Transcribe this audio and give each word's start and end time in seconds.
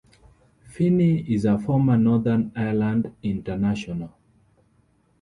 Feeney 0.67 1.31
is 1.31 1.45
a 1.45 1.59
former 1.59 1.95
Northern 1.95 2.51
Ireland 2.55 3.15
international. 3.21 4.15